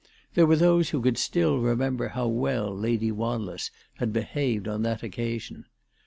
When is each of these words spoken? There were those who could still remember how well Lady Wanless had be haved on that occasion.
There 0.33 0.47
were 0.47 0.55
those 0.55 0.89
who 0.89 0.99
could 1.03 1.19
still 1.19 1.59
remember 1.59 2.07
how 2.07 2.25
well 2.27 2.75
Lady 2.75 3.11
Wanless 3.11 3.69
had 3.97 4.11
be 4.11 4.21
haved 4.21 4.67
on 4.67 4.81
that 4.81 5.03
occasion. 5.03 5.65